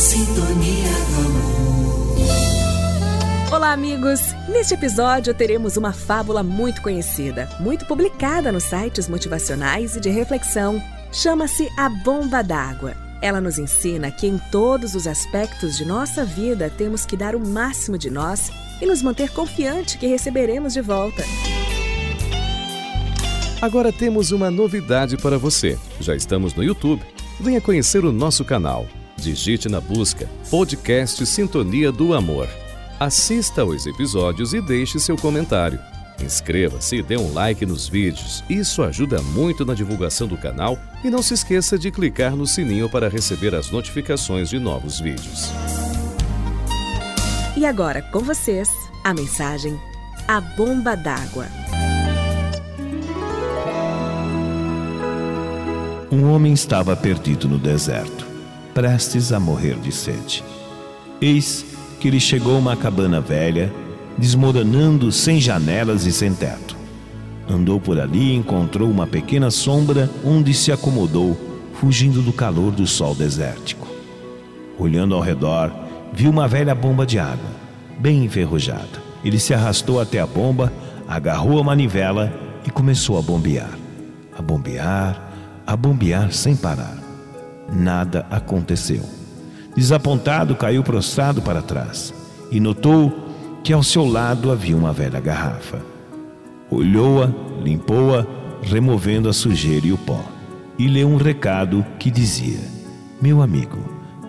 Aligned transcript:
Sintonia 0.00 0.88
do 1.10 1.16
amor. 1.26 2.16
Olá, 3.52 3.72
amigos! 3.72 4.18
Neste 4.48 4.72
episódio 4.72 5.34
teremos 5.34 5.76
uma 5.76 5.92
fábula 5.92 6.42
muito 6.42 6.80
conhecida, 6.80 7.50
muito 7.60 7.84
publicada 7.84 8.50
nos 8.50 8.64
sites 8.64 9.10
motivacionais 9.10 9.96
e 9.96 10.00
de 10.00 10.08
reflexão. 10.08 10.82
Chama-se 11.12 11.68
A 11.76 11.90
Bomba 11.90 12.40
d'Água. 12.40 12.96
Ela 13.20 13.42
nos 13.42 13.58
ensina 13.58 14.10
que 14.10 14.26
em 14.26 14.38
todos 14.50 14.94
os 14.94 15.06
aspectos 15.06 15.76
de 15.76 15.84
nossa 15.84 16.24
vida 16.24 16.70
temos 16.70 17.04
que 17.04 17.14
dar 17.14 17.36
o 17.36 17.46
máximo 17.46 17.98
de 17.98 18.08
nós 18.08 18.50
e 18.80 18.86
nos 18.86 19.02
manter 19.02 19.28
confiante 19.28 19.98
que 19.98 20.06
receberemos 20.06 20.72
de 20.72 20.80
volta. 20.80 21.22
Agora 23.60 23.92
temos 23.92 24.32
uma 24.32 24.50
novidade 24.50 25.18
para 25.18 25.36
você. 25.36 25.78
Já 26.00 26.16
estamos 26.16 26.54
no 26.54 26.64
YouTube. 26.64 27.02
Venha 27.38 27.60
conhecer 27.60 28.02
o 28.02 28.10
nosso 28.10 28.46
canal. 28.46 28.86
Digite 29.20 29.68
na 29.68 29.80
busca 29.80 30.28
Podcast 30.50 31.24
Sintonia 31.26 31.92
do 31.92 32.14
Amor. 32.14 32.48
Assista 32.98 33.62
aos 33.62 33.86
episódios 33.86 34.54
e 34.54 34.60
deixe 34.60 34.98
seu 34.98 35.16
comentário. 35.16 35.78
Inscreva-se 36.22 36.96
e 36.96 37.02
dê 37.02 37.16
um 37.16 37.32
like 37.32 37.64
nos 37.64 37.86
vídeos. 37.88 38.42
Isso 38.48 38.82
ajuda 38.82 39.22
muito 39.22 39.64
na 39.64 39.74
divulgação 39.74 40.26
do 40.26 40.36
canal 40.36 40.78
e 41.04 41.10
não 41.10 41.22
se 41.22 41.34
esqueça 41.34 41.78
de 41.78 41.90
clicar 41.90 42.34
no 42.34 42.46
sininho 42.46 42.88
para 42.88 43.08
receber 43.08 43.54
as 43.54 43.70
notificações 43.70 44.48
de 44.48 44.58
novos 44.58 44.98
vídeos. 44.98 45.50
E 47.56 47.66
agora, 47.66 48.02
com 48.02 48.20
vocês, 48.20 48.68
a 49.04 49.12
mensagem 49.12 49.78
A 50.26 50.40
Bomba 50.40 50.94
d'Água. 50.94 51.46
Um 56.12 56.28
homem 56.32 56.52
estava 56.52 56.96
perdido 56.96 57.48
no 57.48 57.56
deserto, 57.56 58.26
prestes 58.74 59.32
a 59.32 59.40
morrer 59.40 59.76
de 59.76 59.92
sede. 59.92 60.44
Eis 61.20 61.64
que 62.00 62.10
lhe 62.10 62.20
chegou 62.20 62.58
uma 62.58 62.76
cabana 62.76 63.20
velha, 63.20 63.72
desmoronando 64.16 65.12
sem 65.12 65.40
janelas 65.40 66.06
e 66.06 66.12
sem 66.12 66.32
teto. 66.32 66.76
Andou 67.48 67.80
por 67.80 68.00
ali 68.00 68.30
e 68.30 68.36
encontrou 68.36 68.90
uma 68.90 69.06
pequena 69.06 69.50
sombra 69.50 70.08
onde 70.24 70.54
se 70.54 70.72
acomodou, 70.72 71.36
fugindo 71.74 72.22
do 72.22 72.32
calor 72.32 72.70
do 72.72 72.86
sol 72.86 73.14
desértico. 73.14 73.88
Olhando 74.78 75.14
ao 75.14 75.20
redor, 75.20 75.72
viu 76.12 76.30
uma 76.30 76.48
velha 76.48 76.74
bomba 76.74 77.04
de 77.04 77.18
água, 77.18 77.50
bem 77.98 78.24
enferrujada. 78.24 79.10
Ele 79.24 79.38
se 79.38 79.52
arrastou 79.52 80.00
até 80.00 80.20
a 80.20 80.26
bomba, 80.26 80.72
agarrou 81.06 81.58
a 81.58 81.64
manivela 81.64 82.32
e 82.66 82.70
começou 82.70 83.18
a 83.18 83.22
bombear. 83.22 83.78
A 84.36 84.40
bombear, 84.40 85.32
a 85.66 85.76
bombear 85.76 86.32
sem 86.32 86.56
parar. 86.56 87.09
Nada 87.72 88.26
aconteceu. 88.30 89.02
Desapontado, 89.76 90.54
caiu 90.56 90.82
prostrado 90.82 91.40
para 91.40 91.62
trás 91.62 92.12
e 92.50 92.58
notou 92.58 93.12
que 93.62 93.72
ao 93.72 93.82
seu 93.82 94.06
lado 94.06 94.50
havia 94.50 94.76
uma 94.76 94.92
velha 94.92 95.20
garrafa. 95.20 95.80
Olhou-a, 96.70 97.30
limpou-a, 97.62 98.26
removendo 98.62 99.28
a 99.28 99.32
sujeira 99.32 99.86
e 99.86 99.92
o 99.92 99.98
pó, 99.98 100.20
e 100.78 100.88
leu 100.88 101.08
um 101.08 101.16
recado 101.16 101.84
que 101.98 102.10
dizia: 102.10 102.58
Meu 103.20 103.42
amigo, 103.42 103.78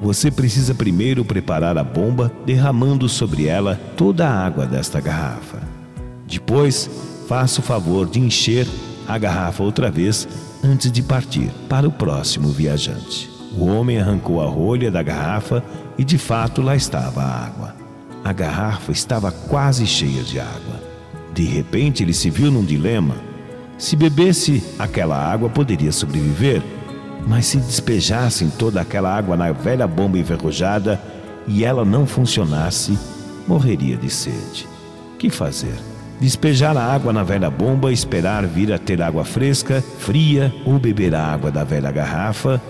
você 0.00 0.30
precisa 0.30 0.74
primeiro 0.74 1.24
preparar 1.24 1.76
a 1.78 1.84
bomba, 1.84 2.32
derramando 2.44 3.08
sobre 3.08 3.46
ela 3.46 3.78
toda 3.96 4.28
a 4.28 4.46
água 4.46 4.66
desta 4.66 5.00
garrafa. 5.00 5.58
Depois, 6.26 6.88
faça 7.28 7.60
o 7.60 7.64
favor 7.64 8.08
de 8.08 8.20
encher 8.20 8.66
a 9.06 9.18
garrafa 9.18 9.62
outra 9.62 9.90
vez 9.90 10.26
antes 10.62 10.90
de 10.90 11.02
partir 11.02 11.50
para 11.68 11.88
o 11.88 11.92
próximo 11.92 12.48
viajante. 12.48 13.30
O 13.56 13.66
homem 13.66 13.98
arrancou 13.98 14.40
a 14.40 14.46
rolha 14.46 14.90
da 14.90 15.02
garrafa 15.02 15.62
e 15.98 16.04
de 16.04 16.18
fato 16.18 16.62
lá 16.62 16.76
estava 16.76 17.22
a 17.22 17.44
água. 17.44 17.74
A 18.22 18.32
garrafa 18.32 18.92
estava 18.92 19.32
quase 19.32 19.86
cheia 19.86 20.22
de 20.22 20.38
água. 20.38 20.80
De 21.32 21.44
repente 21.44 22.02
ele 22.02 22.12
se 22.12 22.30
viu 22.30 22.50
num 22.50 22.64
dilema. 22.64 23.16
Se 23.78 23.96
bebesse 23.96 24.62
aquela 24.78 25.16
água, 25.16 25.48
poderia 25.48 25.90
sobreviver, 25.90 26.62
mas 27.26 27.46
se 27.46 27.56
despejassem 27.56 28.50
toda 28.50 28.80
aquela 28.80 29.16
água 29.16 29.36
na 29.36 29.52
velha 29.52 29.86
bomba 29.86 30.18
enferrujada 30.18 31.00
e 31.46 31.64
ela 31.64 31.84
não 31.84 32.06
funcionasse, 32.06 32.98
morreria 33.48 33.96
de 33.96 34.10
sede. 34.10 34.68
Que 35.18 35.30
fazer? 35.30 35.74
Despejar 36.20 36.76
a 36.76 36.84
água 36.84 37.12
na 37.12 37.24
velha 37.24 37.50
bomba, 37.50 37.90
esperar 37.90 38.46
vir 38.46 38.72
a 38.72 38.78
ter 38.78 39.00
água 39.00 39.24
fresca, 39.24 39.82
fria 39.98 40.54
ou 40.66 40.78
beber 40.78 41.14
a 41.14 41.24
água 41.24 41.50
da 41.50 41.64
velha 41.64 41.90
garrafa 41.90 42.60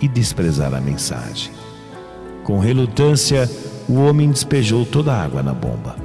e 0.00 0.08
desprezar 0.08 0.74
a 0.74 0.80
mensagem. 0.80 1.52
Com 2.42 2.58
relutância, 2.58 3.48
o 3.88 3.94
homem 3.94 4.30
despejou 4.30 4.84
toda 4.84 5.12
a 5.12 5.22
água 5.22 5.42
na 5.42 5.54
bomba. 5.54 5.96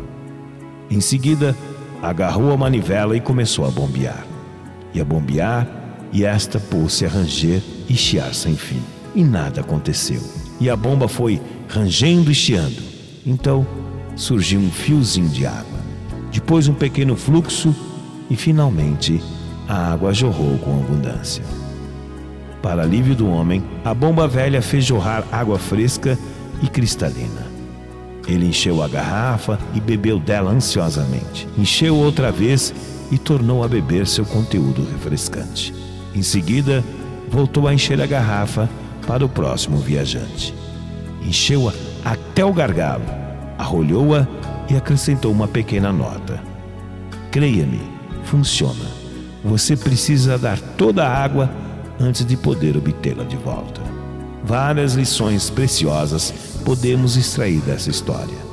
Em 0.90 1.02
seguida, 1.02 1.56
agarrou 2.02 2.52
a 2.52 2.58
manivela 2.58 3.18
e 3.18 3.20
começou 3.20 3.66
a 3.66 3.72
bombear. 3.72 4.26
E 4.94 5.02
a 5.02 5.06
bombear, 5.06 5.68
e 6.12 6.24
esta 6.24 6.60
pôs-se 6.60 7.06
a 7.06 7.10
ranger 7.10 7.62
e 7.90 7.96
chiar 7.96 8.34
sem 8.34 8.56
fim. 8.56 8.82
E 9.16 9.24
nada 9.24 9.62
aconteceu. 9.62 10.22
E 10.60 10.70
a 10.70 10.76
bomba 10.76 11.08
foi 11.08 11.42
rangendo 11.68 12.32
e 12.32 12.36
chiando. 12.36 12.82
Então 13.26 13.66
surgiu 14.16 14.60
um 14.60 14.70
fiozinho 14.70 15.30
de 15.30 15.46
água 15.46 15.71
depois 16.32 16.68
um 16.68 16.74
pequeno 16.74 17.16
fluxo 17.16 17.76
e 18.30 18.36
finalmente 18.36 19.22
a 19.68 19.92
água 19.92 20.14
jorrou 20.14 20.58
com 20.60 20.80
abundância. 20.80 21.44
Para 22.62 22.84
alívio 22.84 23.16
do 23.16 23.28
homem, 23.28 23.64
a 23.84 23.94
bomba 23.94 24.28
velha 24.28 24.62
fez 24.62 24.86
jorrar 24.86 25.24
água 25.32 25.58
fresca 25.58 26.18
e 26.62 26.68
cristalina. 26.68 27.52
Ele 28.28 28.46
encheu 28.46 28.84
a 28.84 28.88
garrafa 28.88 29.60
e 29.74 29.80
bebeu 29.80 30.20
dela 30.20 30.52
ansiosamente. 30.52 31.48
Encheu 31.58 31.96
outra 31.96 32.32
vez 32.32 32.74
e 33.12 33.18
tornou 33.18 33.64
a 33.64 33.68
beber 33.68 34.08
seu 34.08 34.26
conteúdo 34.26 34.88
refrescante. 34.92 35.74
Em 36.14 36.22
seguida, 36.22 36.84
voltou 37.30 37.68
a 37.68 37.74
encher 37.74 38.00
a 38.00 38.06
garrafa 38.06 38.70
para 39.08 39.26
o 39.26 39.30
próximo 39.30 39.78
viajante. 39.78 40.54
Encheu-a 41.24 41.74
até 42.06 42.46
o 42.46 42.54
gargalo, 42.54 43.04
arrolhou-a 43.58 44.28
e 44.72 44.78
acrescentou 44.78 45.32
uma 45.32 45.48
pequena 45.48 45.92
nota. 45.92 46.42
Creia-me, 47.30 47.82
funciona. 48.24 48.86
Você 49.44 49.76
precisa 49.76 50.38
dar 50.38 50.60
toda 50.60 51.06
a 51.06 51.24
água 51.24 51.50
antes 52.00 52.26
de 52.26 52.38
poder 52.38 52.78
obtê-la 52.78 53.26
de 53.26 53.36
volta. 53.36 53.82
Várias 54.44 54.94
lições 54.94 55.50
preciosas 55.50 56.34
podemos 56.64 57.18
extrair 57.18 57.60
dessa 57.62 57.90
história. 57.90 58.52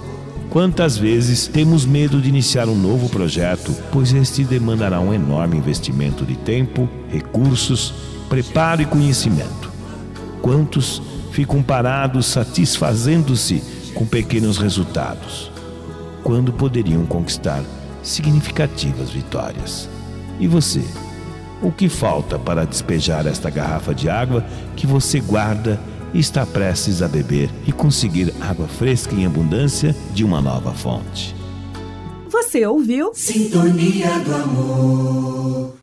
Quantas 0.51 0.97
vezes 0.97 1.47
temos 1.47 1.85
medo 1.85 2.21
de 2.21 2.29
iniciar 2.29 2.69
um 2.69 2.75
novo 2.75 3.09
projeto, 3.09 3.73
pois 3.93 4.13
este 4.13 4.43
demandará 4.43 4.99
um 4.99 5.15
enorme 5.15 5.57
investimento 5.57 6.25
de 6.25 6.37
tempo, 6.37 6.89
recursos, 7.09 7.95
preparo 8.29 8.83
e 8.83 8.87
conhecimento? 8.87 9.71
Quantos 10.43 11.01
ficam 11.31 11.63
parados 11.63 12.27
satisfazendo-se 12.27 13.63
com 13.95 14.07
pequenos 14.07 14.57
resultados? 14.57 15.58
Quando 16.23 16.53
poderiam 16.53 17.05
conquistar 17.07 17.63
significativas 18.03 19.11
vitórias. 19.11 19.89
E 20.41 20.47
você? 20.47 20.83
O 21.63 21.73
que 21.73 21.89
falta 21.89 22.39
para 22.39 22.65
despejar 22.65 23.27
esta 23.27 23.51
garrafa 23.51 23.95
de 23.95 24.09
água 24.09 24.45
que 24.77 24.87
você 24.87 25.21
guarda 25.21 25.81
e 26.15 26.21
está 26.21 26.47
prestes 26.47 27.03
a 27.03 27.09
beber 27.09 27.51
e 27.67 27.73
conseguir 27.73 28.33
água 28.41 28.69
fresca 28.69 29.15
em 29.15 29.27
abundância 29.27 29.95
de 30.15 30.25
uma 30.25 30.41
nova 30.41 30.73
fonte? 30.73 31.35
Você 32.29 32.65
ouviu? 32.65 33.11
Sintonia 33.15 34.21
do 34.21 34.35
amor. 34.35 35.78